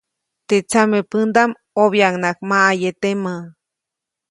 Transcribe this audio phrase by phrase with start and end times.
[0.47, 3.33] Teʼ tsamepändaʼm ʼobyaʼuŋnaʼak maʼaye temä.